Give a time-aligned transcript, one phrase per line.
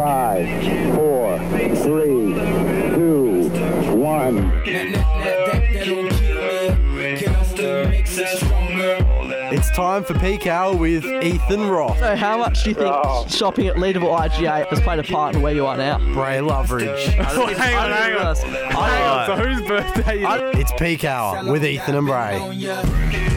[0.00, 1.38] Five, four,
[1.76, 2.32] three,
[2.94, 3.50] two,
[3.94, 4.50] one.
[9.52, 11.98] It's time for peak hour with Ethan Roth.
[11.98, 13.26] So, how much do you think Oh.
[13.28, 15.98] shopping at Leadville IGA has played a part in where you are now?
[16.14, 17.04] Bray Loveridge.
[17.08, 18.36] hang on, hang on.
[18.36, 19.26] Hang on.
[19.26, 20.60] So whose birthday is it?
[20.60, 23.29] It's peak hour with Ethan and Bray.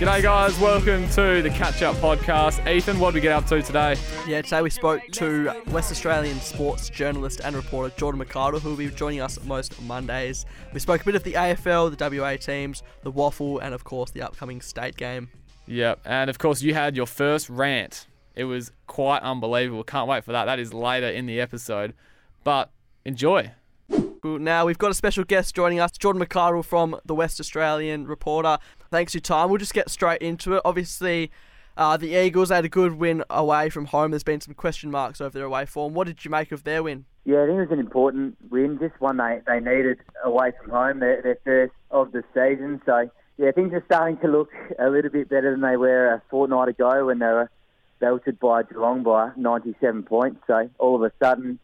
[0.00, 0.58] G'day, guys.
[0.58, 2.66] Welcome to the Catch Up Podcast.
[2.66, 3.96] Ethan, what did we get up to today?
[4.26, 8.76] Yeah, today we spoke to West Australian sports journalist and reporter Jordan McArdle, who will
[8.78, 10.46] be joining us most Mondays.
[10.72, 14.10] We spoke a bit of the AFL, the WA teams, the WAFL, and of course
[14.10, 15.28] the upcoming state game.
[15.66, 16.00] Yep.
[16.06, 18.06] And of course, you had your first rant.
[18.34, 19.84] It was quite unbelievable.
[19.84, 20.46] Can't wait for that.
[20.46, 21.92] That is later in the episode.
[22.42, 22.70] But
[23.04, 23.50] enjoy.
[24.22, 28.58] Now we've got a special guest joining us, Jordan McArdle from the West Australian Reporter.
[28.90, 29.48] Thanks for your time.
[29.48, 30.62] We'll just get straight into it.
[30.64, 31.30] Obviously,
[31.76, 34.10] uh, the Eagles had a good win away from home.
[34.10, 35.94] There's been some question marks over their away form.
[35.94, 37.06] What did you make of their win?
[37.24, 40.70] Yeah, I think it was an important win, just one they, they needed away from
[40.70, 42.82] home, their, their first of the season.
[42.84, 46.22] So, yeah, things are starting to look a little bit better than they were a
[46.28, 47.50] fortnight ago when they were
[48.00, 50.40] belted by Geelong by 97 points.
[50.46, 51.58] So, all of a sudden,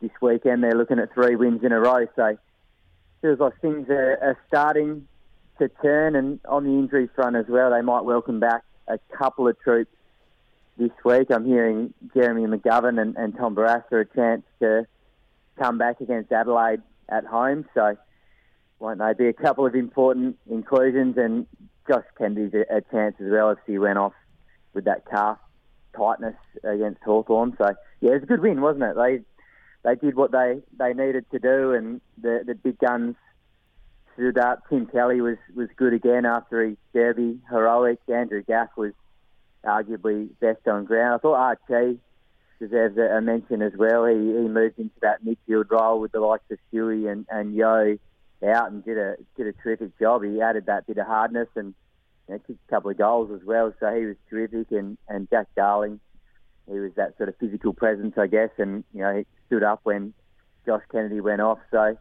[0.00, 2.06] this weekend they're looking at three wins in a row.
[2.16, 2.36] So,
[3.22, 5.06] feels like things are, are starting
[5.58, 6.16] to turn.
[6.16, 9.92] And on the injury front as well, they might welcome back a couple of troops
[10.76, 11.28] this week.
[11.30, 14.86] I'm hearing Jeremy McGovern and, and Tom Barassa a chance to
[15.58, 17.66] come back against Adelaide at home.
[17.74, 17.96] So
[18.78, 21.16] won't they be a couple of important inclusions?
[21.18, 21.46] And
[21.86, 24.14] Josh Kennedy's a, a chance as well if he went off
[24.72, 25.38] with that calf
[25.94, 27.54] tightness against Hawthorn.
[27.58, 27.70] So
[28.00, 28.96] yeah, it was a good win, wasn't it?
[28.96, 29.20] They
[29.82, 33.16] they did what they, they needed to do, and the the big guns
[34.14, 34.68] stood up.
[34.68, 37.98] Tim Kelly was, was good again after his derby heroic.
[38.08, 38.92] Andrew Gaff was
[39.64, 41.14] arguably best on ground.
[41.14, 41.98] I thought Archie
[42.58, 44.04] deserves a, a mention as well.
[44.04, 47.98] He, he moved into that midfield role with the likes of Shuey and, and Yeo
[48.46, 50.22] out and did a did a terrific job.
[50.24, 51.74] He added that bit of hardness and
[52.28, 53.74] you know, kicked a couple of goals as well.
[53.80, 54.70] So he was terrific.
[54.70, 56.00] And, and Jack Darling,
[56.70, 58.50] he was that sort of physical presence, I guess.
[58.58, 60.14] And you know he stood up when
[60.66, 61.58] Josh Kennedy went off.
[61.70, 61.96] So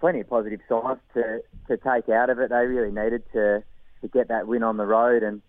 [0.00, 2.50] plenty of positive signs to, to take out of it.
[2.50, 3.62] They really needed to
[4.02, 5.40] to get that win on the road and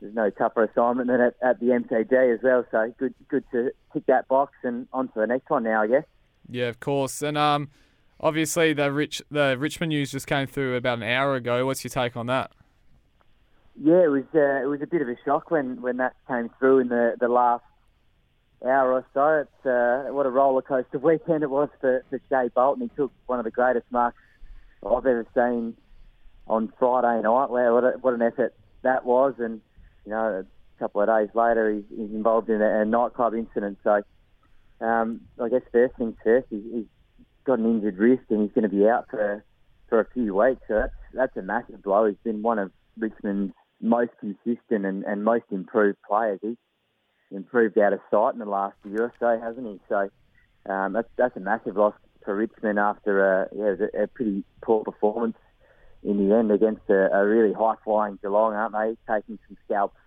[0.00, 2.64] there's no tougher assignment than at, at the MCG as well.
[2.70, 5.86] So good, good to tick that box and on to the next one now, I
[5.86, 6.04] guess.
[6.48, 7.22] Yeah, of course.
[7.22, 7.70] And um,
[8.20, 11.64] obviously the rich the Richmond news just came through about an hour ago.
[11.66, 12.52] What's your take on that?
[13.80, 16.48] Yeah, it was uh, it was a bit of a shock when, when that came
[16.58, 17.64] through in the, the last
[18.64, 19.42] hour or so.
[19.42, 22.88] It's uh, what a roller coaster weekend it was for, for Shai Bolton.
[22.88, 24.18] He took one of the greatest marks
[24.86, 25.76] I've ever seen
[26.46, 27.50] on Friday night.
[27.50, 29.34] Wow, what, a, what an effort that was!
[29.38, 29.60] And
[30.04, 33.78] you know, a couple of days later, he's, he's involved in a, a nightclub incident.
[33.82, 34.02] So,
[34.80, 36.86] um, I guess first things first, he's, he's
[37.44, 39.44] got an injured wrist and he's going to be out for
[39.88, 40.62] for a few weeks.
[40.68, 42.06] So that's that's a massive blow.
[42.06, 43.52] He's been one of Richmond's
[43.84, 46.38] most consistent and, and most improved players.
[46.42, 46.56] He's
[47.30, 49.80] improved out of sight in the last year or so, hasn't he?
[49.88, 50.08] So
[50.72, 55.36] um, that's that's a massive loss for Richmond after a, yeah, a, pretty poor performance
[56.02, 59.14] in the end against a, a really high flying Geelong, aren't they?
[59.14, 59.98] Taking some scalps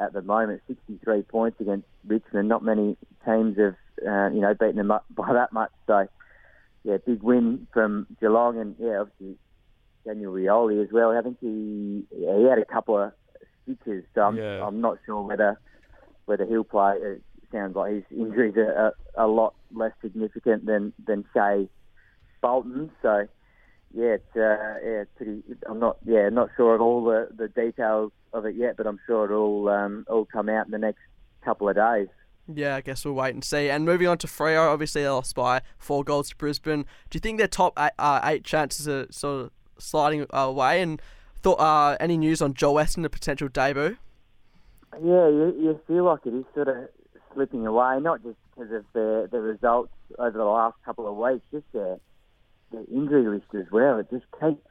[0.00, 2.48] at the moment, 63 points against Richmond.
[2.48, 5.70] Not many teams have uh, you know beaten them up by that much.
[5.86, 6.08] So
[6.82, 9.36] yeah, big win from Geelong, and yeah, obviously
[10.04, 11.16] Daniel Rioli as well.
[11.16, 13.12] I think he yeah, he had a couple of
[13.84, 14.66] so I'm, Yeah.
[14.66, 15.58] I'm not sure whether
[16.26, 16.94] whether he'll play.
[17.00, 21.68] It sounds like his injuries are a, a lot less significant than than Shai
[22.40, 22.90] Bolton.
[23.02, 23.26] So
[23.92, 25.42] yeah, it's uh, yeah, it's pretty.
[25.68, 29.00] I'm not yeah, not sure of all the, the details of it yet, but I'm
[29.06, 31.00] sure it'll um, all come out in the next
[31.44, 32.08] couple of days.
[32.52, 33.70] Yeah, I guess we'll wait and see.
[33.70, 36.82] And moving on to Freo, obviously they lost by four goals to Brisbane.
[37.08, 40.82] Do you think their top eight, uh, eight chances are sort of sliding away?
[40.82, 41.00] And
[41.42, 43.96] thought uh, any news on Joel Western, the potential debut?
[44.94, 46.88] Yeah, you, you feel like it is sort of
[47.32, 51.44] slipping away, not just because of the the results over the last couple of weeks,
[51.52, 51.98] just the
[52.72, 53.98] the injury list as well.
[53.98, 54.66] It just keeps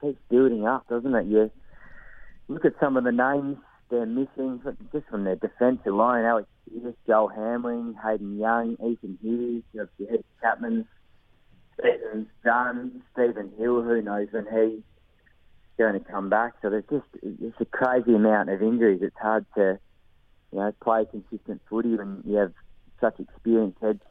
[0.00, 1.26] keeps building up, doesn't it?
[1.26, 1.50] You
[2.48, 3.58] look at some of the names
[3.90, 4.60] they're missing
[4.92, 6.24] just from their defence alone.
[6.24, 10.88] Alex Pearce, Joel Hamling, Hayden Young, Ethan Hughes, know, Ed Chapman,
[11.78, 13.82] Stephen Dunn, Stephen Hill.
[13.82, 14.82] Who knows when he's
[15.90, 16.54] going to come back?
[16.62, 19.00] So there's just it's a crazy amount of injuries.
[19.02, 19.78] It's hard to
[20.52, 22.52] you know play consistent footy when you have
[23.00, 24.02] such experienced heads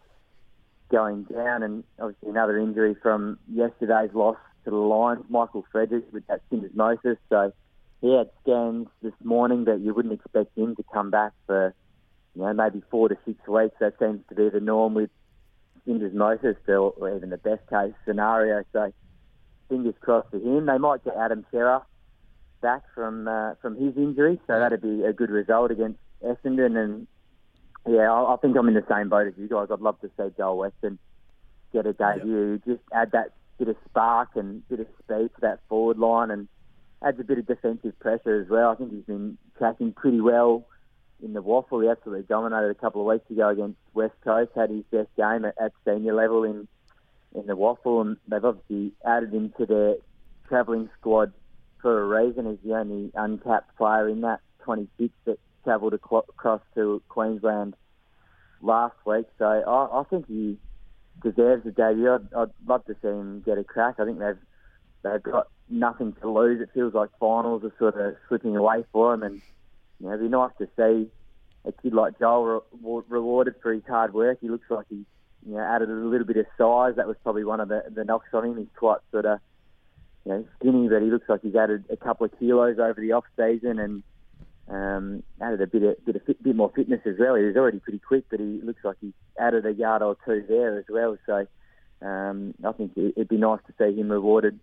[0.92, 6.28] going down, and obviously another injury from yesterday's loss to the Lions, Michael Frederick with
[6.28, 7.18] that syndesmosis.
[7.30, 7.54] So
[8.02, 11.74] he had scans this morning, but you wouldn't expect him to come back for
[12.36, 13.76] you know, maybe four to six weeks.
[13.80, 15.10] That seems to be the norm with
[15.88, 18.64] syndesmosis, or, even the best case scenario.
[18.74, 18.92] So
[19.72, 20.66] fingers crossed for him.
[20.66, 21.84] They might get Adam Cerra
[22.62, 26.78] back from uh, from his injury, so that'd be a good result against Essendon.
[26.78, 27.08] And
[27.88, 29.70] yeah, I, I think I'm in the same boat as you guys.
[29.72, 31.00] I'd love to see Joel Western
[31.74, 32.62] get a debut.
[32.68, 36.48] Just add that bit of spark and bit of speed to that forward line, and
[37.02, 38.72] adds a bit of defensive pressure as well.
[38.72, 40.68] I think he's been tracking pretty well
[41.24, 41.84] in the WAFL.
[41.84, 44.52] He absolutely dominated a couple of weeks ago against West Coast.
[44.54, 46.68] Had his best game at, at senior level in
[47.36, 49.96] in the WAFL, and they've obviously added him to their
[50.48, 51.34] travelling squad
[51.82, 52.50] for a reason.
[52.50, 57.76] He's the only uncapped player in that 26 that travelled across to Queensland
[58.62, 59.26] last week.
[59.38, 60.58] So I, I think he
[61.24, 62.12] deserves a debut.
[62.12, 63.96] I'd, I'd love to see him get a crack.
[64.00, 64.38] I think they've
[65.04, 66.62] they've got nothing to lose.
[66.62, 69.42] It feels like finals are sort of slipping away for them, and
[70.00, 71.10] you know, it'd be nice to see
[71.64, 74.40] a kid like Joel re- rewarded for his hard work.
[74.42, 75.06] He looks like he's
[75.48, 76.96] you know, added a little bit of size.
[76.96, 78.58] That was probably one of the, the knocks on him.
[78.58, 79.40] He's quite sort of,
[80.26, 83.14] you know, skinny, but he looks like he's added a couple of kilos over the
[83.14, 84.04] off season and
[84.70, 87.36] um, added a bit of bit of fit, bit more fitness as well.
[87.36, 90.44] He was already pretty quick, but he looks like he's added a yard or two
[90.48, 91.18] there as well.
[91.26, 91.48] So
[92.02, 94.60] um, I think it'd be nice to see him rewarded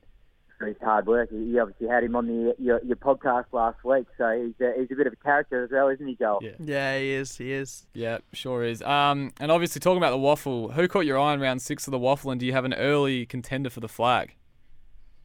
[0.59, 1.31] for his hard work.
[1.31, 4.91] You obviously had him on the your, your podcast last week, so he's a, he's
[4.91, 6.41] a bit of a character as well, isn't he, Joel?
[6.43, 6.51] Yeah.
[6.59, 7.37] Yeah, he is.
[7.37, 7.87] He is.
[7.95, 8.83] Yeah, sure is.
[8.83, 11.93] Um, and obviously talking about the WAFL, who caught your eye in round six of
[11.93, 14.35] the WAFL, and do you have an early contender for the flag?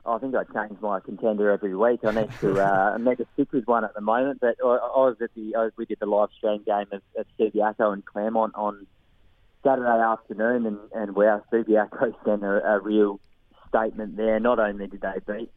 [0.05, 2.01] I think I change my contender every week.
[2.03, 4.39] I need to uh, I need to stick with one at the moment.
[4.41, 7.25] But I, I was at the I we did the live stream game of, of
[7.39, 8.85] Subiaco and Claremont on
[9.63, 13.21] Saturday afternoon, and and wow, Subiaco sent a, a real
[13.73, 14.39] statement there.
[14.39, 15.51] Not only did they beat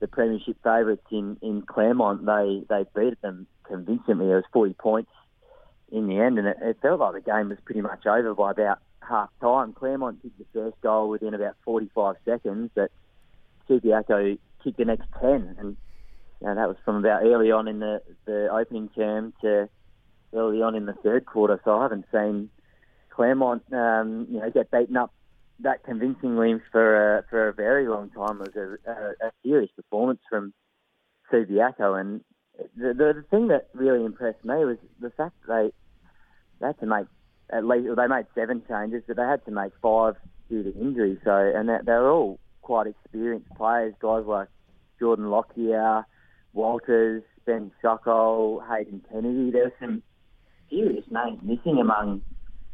[0.00, 4.30] the premiership favourites in, in Claremont, they they beat them convincingly.
[4.30, 5.10] It was 40 points
[5.90, 8.50] in the end, and it, it felt like the game was pretty much over by
[8.50, 9.72] about half time.
[9.72, 12.90] Claremont kicked the first goal within about 45 seconds, but
[13.68, 15.76] Subiaco kicked the next 10, and
[16.40, 19.68] you know, that was from about early on in the, the opening term to
[20.34, 21.60] early on in the third quarter.
[21.64, 22.50] So I haven't seen
[23.10, 25.12] Claremont, um, you know, get beaten up
[25.60, 28.38] that convincingly for a, for a very long time.
[28.38, 30.52] Was a, a, a serious performance from
[31.32, 32.20] Subiaco, and
[32.76, 35.72] the, the, the thing that really impressed me was the fact that they,
[36.60, 37.06] they had to make
[37.50, 40.16] at least well, they made seven changes, but they had to make five
[40.48, 41.18] due to injury.
[41.24, 44.48] So, and they, they were all quite experienced players, guys like
[44.98, 46.04] Jordan Lockyer,
[46.52, 49.50] Walters, Ben Sokol, Hayden Kennedy.
[49.50, 50.02] There were some
[50.70, 52.22] serious names missing among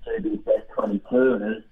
[0.04, 1.64] Subi's best 22, and there's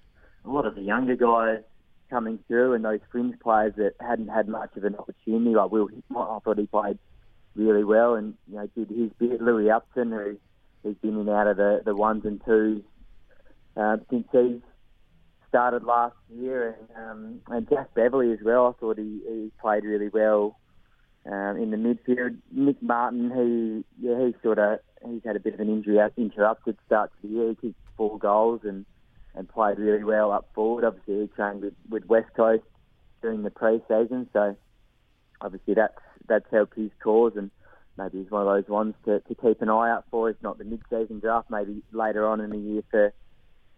[0.45, 1.63] a lot of the younger guys
[2.09, 5.87] coming through, and those fringe players that hadn't had much of an opportunity, like Will
[5.87, 6.99] Hickmott, I thought he played
[7.55, 9.41] really well, and you know did his bit.
[9.41, 10.37] Louis Upton, who
[10.83, 12.81] who's been in and out of the, the ones and twos
[13.77, 14.61] uh, since he's
[15.47, 18.67] started last year, and um, and Jack Beverley as well.
[18.67, 20.59] I thought he, he played really well
[21.25, 22.37] um, in the midfield.
[22.51, 23.31] Nick Martin,
[23.99, 27.27] he yeah he sort of he's had a bit of an injury interrupted start to
[27.27, 27.49] the year.
[27.49, 28.85] He kicked four goals and
[29.35, 30.83] and played really well up forward.
[30.83, 32.63] Obviously, he trained with, with West Coast
[33.21, 34.55] during the pre-season, so
[35.39, 35.93] obviously that's
[36.27, 37.49] that's helped his cause, and
[37.97, 40.29] maybe he's one of those ones to, to keep an eye out for.
[40.29, 43.13] If not the mid-season draft, maybe later on in the year for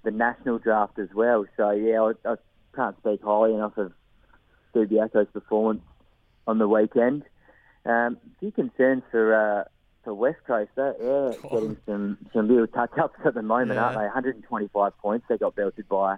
[0.03, 1.45] the national draft as well.
[1.57, 2.35] So yeah, I, I
[2.75, 3.93] can't speak highly enough of
[4.75, 5.83] Subiaco's performance
[6.47, 7.23] on the weekend.
[7.85, 9.63] Um, a few concerns for uh,
[10.03, 10.71] for West Coast.
[10.75, 13.85] They're, yeah, getting some some real touch ups at the moment, Yeah.
[13.85, 14.03] aren't they?
[14.05, 16.17] 125 points they got belted by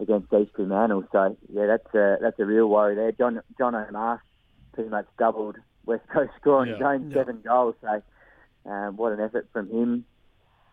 [0.00, 1.04] against East Fremantle.
[1.12, 3.12] So yeah, that's a that's a real worry there.
[3.12, 4.22] John John O'Marsh
[4.74, 5.56] pretty much doubled
[5.86, 7.20] West Coast scoring on his Yeah.
[7.20, 7.74] seven goals.
[7.80, 8.02] So
[8.70, 10.04] um, what an effort from him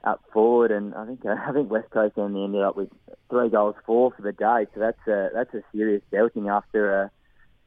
[0.03, 0.71] up forward.
[0.71, 2.89] And I think uh, I think West Coast only ended up with
[3.29, 4.65] three goals four for the day.
[4.73, 7.01] So that's a that's a serious belting after.
[7.03, 7.11] a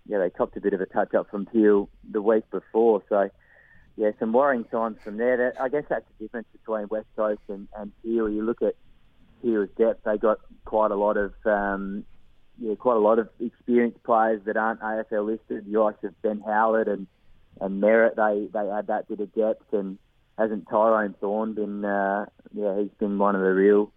[0.07, 3.03] yeah, they copped a bit of a touch up from Peel the week before.
[3.09, 3.31] So,
[3.97, 5.37] yeah, some worrying signs from there.
[5.37, 8.29] That, I guess that's the difference between West Coast and, and Peel.
[8.29, 8.75] You look at
[9.43, 12.05] Peel's depth; they got quite a lot of, um,
[12.59, 15.67] yeah, quite a lot of experienced players that aren't AFL listed.
[15.71, 17.07] The likes of Ben Howard and
[17.61, 19.73] and Merritt, they they add that bit of depth.
[19.73, 19.99] And
[20.37, 21.85] hasn't Tyrone Thorne been?
[21.85, 23.93] Uh, yeah, he's been one of the real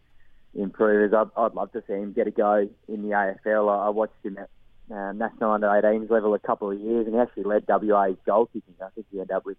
[0.54, 1.14] improvers.
[1.14, 3.70] I'd, I'd love to see him get a go in the AFL.
[3.70, 4.50] I, I watched him at
[4.94, 8.46] uh, national under 18s level a couple of years, and he actually led WA's goal
[8.48, 8.76] kicking.
[8.82, 9.58] I think he ended up with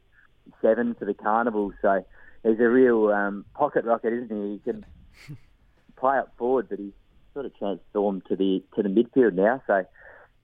[0.63, 1.73] seven for the Carnival.
[1.83, 2.05] So
[2.43, 4.53] he's a real um, pocket rocket, isn't he?
[4.53, 4.87] He can
[5.97, 6.93] play up forward, but he's
[7.35, 9.63] sort of transformed to the to the midfield now.
[9.67, 9.85] So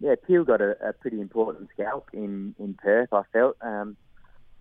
[0.00, 3.12] yeah, Peel got a, a pretty important scalp in in Perth.
[3.12, 3.56] I felt.
[3.61, 3.96] Um,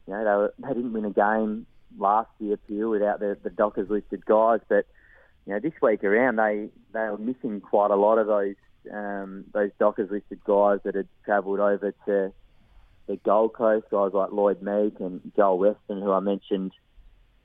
[0.08, 1.66] you know, they, were, they didn't win a game
[1.98, 4.60] last year, Peel, without the, the Dockers listed guys.
[4.68, 4.86] But
[5.46, 8.56] you know, this week around, they they were missing quite a lot of those
[8.92, 12.34] um, those Dockers listed guys that had travelled over to
[13.08, 16.72] the Gold Coast, guys like Lloyd Meek and Joel Western, who I mentioned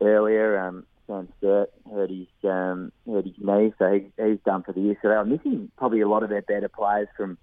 [0.00, 0.58] earlier.
[0.58, 4.80] Um, Sam Sturt hurt his um, hurt his knee, so he, he's done for the
[4.80, 4.96] year.
[5.00, 7.38] So they were missing probably a lot of their better players from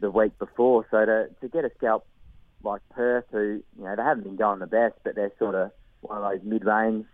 [0.00, 0.86] the week before.
[0.90, 2.06] So to to get a scalp
[2.64, 5.70] like Perth, who you know they haven't been going the best, but they're sort of
[6.00, 7.06] one of those mid-range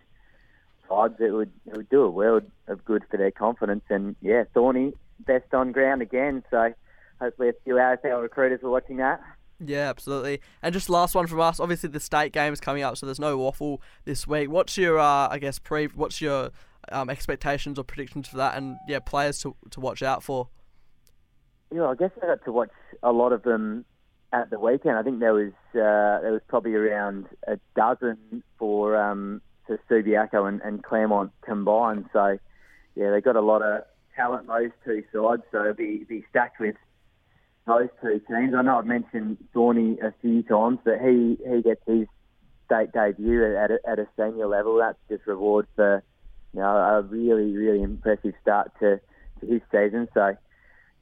[0.88, 3.85] sides it would it would do a world of good for their confidence.
[3.90, 6.45] And yeah, Thorny best on ground again.
[6.50, 6.73] So
[7.21, 9.21] hopefully a few AFL recruiters were watching that.
[9.64, 10.40] Yeah, absolutely.
[10.62, 11.58] And just last one from us.
[11.58, 14.50] Obviously, the state game is coming up, so there's no WAFL this week.
[14.50, 15.86] What's your, uh, I guess, pre?
[15.86, 16.50] What's your
[16.92, 18.56] um, expectations or predictions for that?
[18.56, 20.48] And yeah, players to to watch out for.
[21.74, 22.70] Yeah, I guess I got to watch
[23.02, 23.84] a lot of them
[24.32, 24.96] at the weekend.
[24.96, 30.48] I think there was uh, there was probably around a dozen for um, for Subiaco
[30.48, 32.06] and, and Claremont combined.
[32.12, 32.38] So
[32.94, 33.82] yeah, they got a lot of
[34.14, 35.42] talent those two sides.
[35.50, 36.76] So be be stacked with
[37.68, 38.54] those two teams.
[38.54, 42.08] I know I've mentioned Thorny a few times, but he, he gets his
[42.66, 44.78] state debut at a, at a senior level.
[44.78, 46.02] That's just reward for
[46.54, 49.00] you know a really really impressive start to,
[49.40, 50.08] to his season.
[50.14, 50.37] So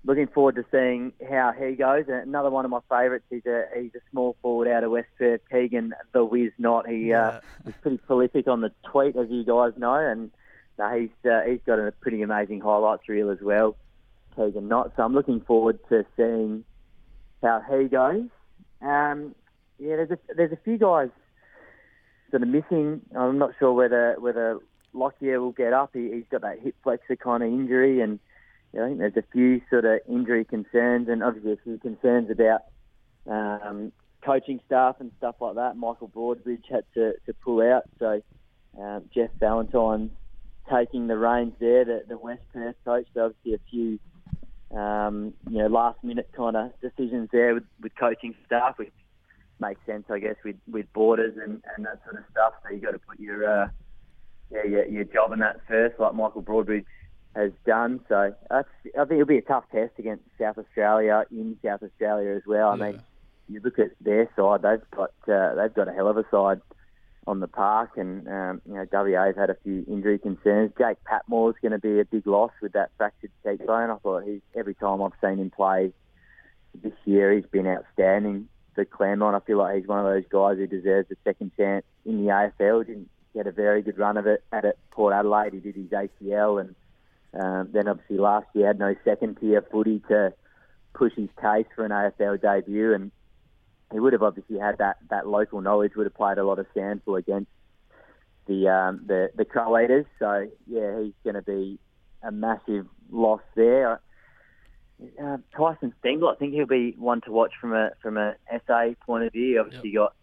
[0.04, 2.04] looking forward to seeing how he goes.
[2.08, 3.24] And another one of my favourites.
[3.30, 6.88] He's a he's a small forward out of West Perth, Keegan the Wiz Not.
[6.88, 10.30] He uh, is pretty prolific on the tweet, as you guys know, and
[10.78, 13.76] uh, he's uh, he's got a pretty amazing highlights reel as well.
[14.36, 14.92] Keegan Knott.
[14.96, 16.64] So I'm looking forward to seeing
[17.42, 18.28] how he goes.
[18.82, 19.34] Um,
[19.78, 21.08] yeah, there's a, there's a few guys
[22.32, 23.02] that are missing.
[23.16, 24.58] I'm not sure whether whether
[24.92, 25.90] Lockyer will get up.
[25.94, 28.18] He, he's got that hip flexor kind of injury, and
[28.72, 31.78] you know, I think there's a few sort of injury concerns, and obviously a few
[31.78, 32.62] concerns about
[33.28, 35.76] um, coaching staff and stuff like that.
[35.76, 38.20] Michael Broadbridge had to, to pull out, so
[38.80, 40.10] um, Jeff Valentine's
[40.70, 43.06] taking the reins there, the, the West Perth coach.
[43.14, 43.98] So obviously a few
[44.76, 48.92] um, you know, last minute kind of decisions there with, with coaching staff, which
[49.58, 52.52] makes sense, I guess, with, with borders and, and that sort of stuff.
[52.62, 53.68] So you got to put your uh,
[54.50, 56.84] yeah, your, your job in that first, like Michael Broadbridge
[57.34, 58.00] has done.
[58.08, 58.68] So that's,
[58.98, 62.70] I think it'll be a tough test against South Australia in South Australia as well.
[62.70, 63.02] I mean,
[63.48, 66.60] you look at their side; they've got uh, they've got a hell of a side
[67.26, 70.72] on the park, and um, you know WA's had a few injury concerns.
[70.78, 73.90] Jake Patmore's going to be a big loss with that fractured cheekbone.
[73.90, 75.92] I thought he's every time I've seen him play
[76.82, 79.34] this year, he's been outstanding for Claremont.
[79.34, 82.30] I feel like he's one of those guys who deserves a second chance in the
[82.30, 82.86] AFL.
[82.86, 85.54] Didn't get a very good run of it at Port Adelaide.
[85.54, 86.74] He did his ACL, and
[87.34, 90.32] um, then obviously last year had no second tier footy to
[90.94, 93.10] push his case for an AFL debut, and
[93.92, 96.66] he would have obviously had that, that local knowledge, would have played a lot of
[96.74, 97.50] SANFL against
[98.46, 100.06] the um, the the Crow Eaters.
[100.18, 101.78] So yeah, he's going to be
[102.22, 104.00] a massive loss there.
[105.22, 108.34] Uh, Tyson Stengel, I think he'll be one to watch from a from a
[108.66, 109.60] SA point of view.
[109.60, 110.14] Obviously, got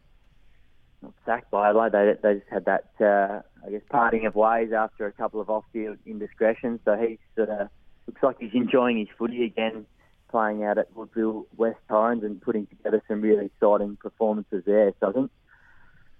[1.25, 1.91] sacked by Adelaide.
[1.91, 5.50] They, they just had that uh, I guess parting of ways after a couple of
[5.50, 6.79] off-field indiscretions.
[6.86, 7.70] So he sort of
[8.08, 9.86] looks like he's enjoying his footy again
[10.33, 14.91] playing out at Woodville West Torrens and putting together some really exciting performances there.
[14.99, 15.31] So I think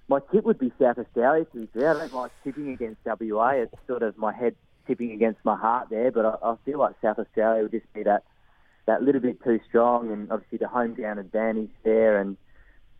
[0.08, 1.46] my tip would be South Australia.
[1.46, 3.50] To be fair, I don't like tipping against WA.
[3.64, 4.56] It's sort of my head
[4.86, 8.04] tipping against my heart there, but I, I feel like South Australia would just be
[8.04, 8.24] that
[8.86, 12.20] that little bit too strong, and obviously the home ground advantage there.
[12.20, 12.38] And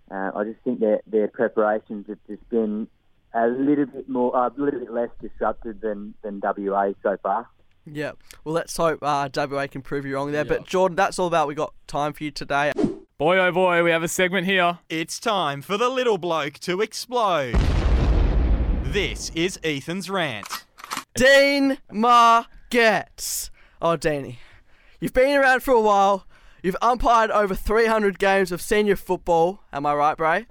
[0.10, 2.88] uh, I just think that their preparations have just been
[3.36, 7.48] a little bit more, a little bit less disrupted than than WA so far.
[7.86, 8.14] Yeah.
[8.44, 10.46] Well, let's hope uh, WA can prove you wrong there.
[10.46, 12.72] But Jordan, that's all about we got time for you today.
[13.18, 14.80] Boy, oh boy, we have a segment here.
[14.90, 17.56] It's time for the little bloke to explode.
[18.84, 20.66] This is Ethan's rant.
[21.16, 23.50] Dean Margetts.
[23.82, 24.40] Oh, Danny,
[25.04, 26.26] You've been around for a while.
[26.62, 29.62] You've umpired over 300 games of senior football.
[29.74, 30.46] Am I right, Bray?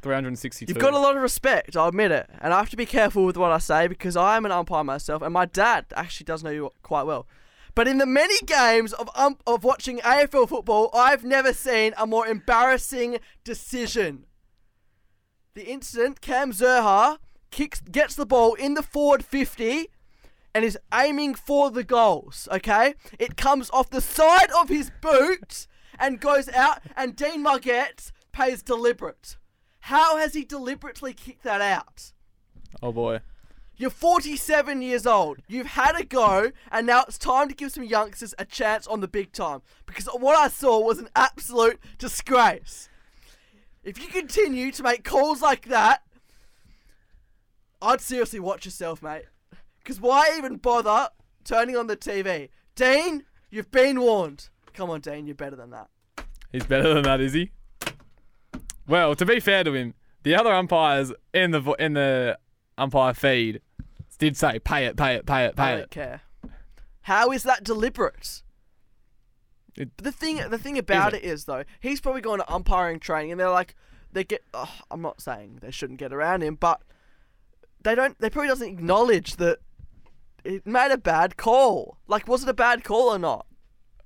[0.00, 0.72] Yep, 362.
[0.72, 2.28] You've got a lot of respect, I'll admit it.
[2.40, 4.84] And I have to be careful with what I say because I am an umpire
[4.84, 7.26] myself, and my dad actually does know you quite well.
[7.74, 12.06] But in the many games of um, of watching AFL football, I've never seen a
[12.06, 14.24] more embarrassing decision.
[15.54, 17.18] The incident, Cam Zurhaar
[17.50, 19.88] kicks, gets the ball in the forward 50
[20.54, 22.94] and is aiming for the goals, okay?
[23.18, 25.66] It comes off the side of his boot
[25.98, 29.36] and goes out, and Dean Margetts pays deliberate.
[29.80, 32.12] How has he deliberately kicked that out?
[32.82, 33.20] Oh boy.
[33.76, 35.38] You're 47 years old.
[35.48, 39.00] You've had a go, and now it's time to give some youngsters a chance on
[39.00, 39.62] the big time.
[39.86, 42.90] Because what I saw was an absolute disgrace.
[43.82, 46.02] If you continue to make calls like that,
[47.80, 49.24] I'd seriously watch yourself, mate.
[49.78, 51.08] Because why even bother
[51.44, 52.50] turning on the TV?
[52.74, 54.50] Dean, you've been warned.
[54.74, 55.88] Come on, Dean, you're better than that.
[56.52, 57.50] He's better than that, is he?
[58.90, 59.94] Well, to be fair to him,
[60.24, 62.36] the other umpires in the in the
[62.76, 63.60] umpire feed
[64.18, 65.90] did say pay it, pay it, pay it, I pay don't it.
[65.90, 66.22] care.
[67.02, 68.42] How is that deliberate?
[69.76, 73.30] It- the thing, the thing about it is though, he's probably going to umpiring training,
[73.30, 73.76] and they're like,
[74.12, 74.42] they get.
[74.52, 76.82] Oh, I'm not saying they shouldn't get around him, but
[77.80, 78.18] they don't.
[78.18, 79.58] They probably doesn't acknowledge that
[80.42, 81.98] it made a bad call.
[82.08, 83.46] Like, was it a bad call or not?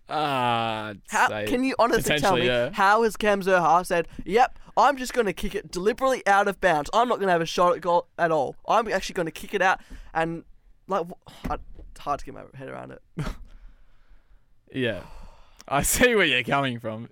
[0.09, 2.71] Ah, How say can you honestly tell me yeah.
[2.73, 6.61] how has Cam Zurhaar said, "Yep, I'm just going to kick it deliberately out of
[6.61, 6.91] bounds.
[6.93, 8.55] I'm not going to have a shot at goal at all.
[8.69, 9.81] I'm actually going to kick it out."
[10.13, 10.45] And
[10.89, 11.07] like,
[11.51, 11.59] I-
[11.91, 13.03] it's hard to get my head around it.
[14.73, 15.03] Yeah,
[15.69, 17.09] I see where you're coming from.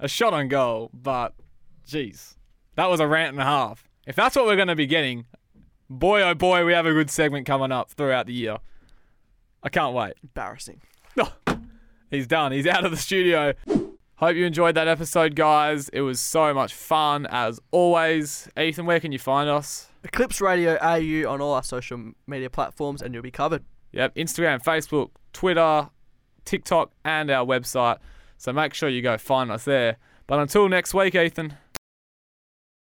[0.00, 1.34] A shot on goal, but
[1.86, 2.36] jeez,
[2.76, 3.86] that was a rant and a half.
[4.06, 5.26] If that's what we're going to be getting,
[5.90, 8.56] boy oh boy, we have a good segment coming up throughout the year.
[9.62, 10.14] I can't wait.
[10.22, 10.80] Embarrassing.
[12.12, 12.52] He's done.
[12.52, 13.54] He's out of the studio.
[14.16, 15.88] Hope you enjoyed that episode, guys.
[15.88, 18.50] It was so much fun as always.
[18.56, 19.88] Ethan, where can you find us?
[20.04, 23.64] Eclipse Radio AU on all our social media platforms, and you'll be covered.
[23.92, 25.88] Yep, Instagram, Facebook, Twitter,
[26.44, 27.96] TikTok, and our website.
[28.36, 29.96] So make sure you go find us there.
[30.26, 31.54] But until next week, Ethan,